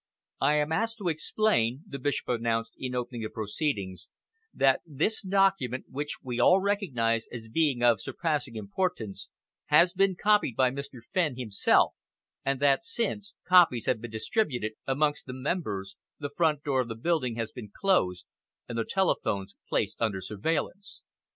"I 0.39 0.55
am 0.55 0.71
asked 0.71 0.97
to 0.97 1.09
explain," 1.09 1.83
the 1.87 1.99
Bishop 1.99 2.27
announced, 2.29 2.73
in 2.79 2.95
opening 2.95 3.21
the 3.21 3.29
proceedings, 3.29 4.09
"that 4.51 4.81
this 4.83 5.21
document 5.21 5.85
which 5.89 6.23
we 6.23 6.39
all 6.39 6.59
recognise 6.59 7.27
as 7.31 7.47
being 7.47 7.83
of 7.83 8.01
surpassing 8.01 8.55
importance, 8.55 9.29
has 9.65 9.93
been 9.93 10.15
copied 10.15 10.55
by 10.55 10.71
Mr. 10.71 11.01
Fenn, 11.13 11.37
himself, 11.37 11.93
and 12.43 12.59
that 12.61 12.83
since, 12.83 13.35
copies 13.47 13.85
have 13.85 14.01
been 14.01 14.09
distributed 14.09 14.73
amongst 14.87 15.27
the 15.27 15.33
members, 15.35 15.95
the 16.19 16.31
front 16.35 16.63
door 16.63 16.81
of 16.81 16.87
the 16.87 16.95
building 16.95 17.35
has 17.35 17.51
been 17.51 17.69
closed 17.69 18.25
and 18.67 18.79
the 18.79 18.85
telephones 18.85 19.53
placed 19.69 20.01
under 20.01 20.19
surveillance. 20.19 21.03